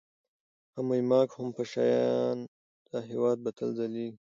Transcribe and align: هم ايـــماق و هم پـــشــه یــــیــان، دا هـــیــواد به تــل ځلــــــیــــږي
هم 0.75 0.87
ايـــماق 0.95 1.29
و 1.31 1.35
هم 1.41 1.49
پـــشــه 1.55 1.83
یــــیــان، 1.91 2.37
دا 2.89 2.97
هـــیــواد 3.07 3.37
به 3.43 3.51
تــل 3.57 3.69
ځلــــــیــــږي 3.77 4.07